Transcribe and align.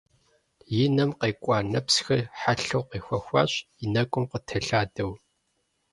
И 0.81 0.85
нэм 0.95 1.11
къекӏуа 1.19 1.57
нэпсхэр, 1.71 2.21
хьэлъэу 2.39 2.83
къехуэхащ, 2.89 3.51
и 3.83 3.85
нэкӏум 3.93 4.23
къытелъадэу. 4.31 5.11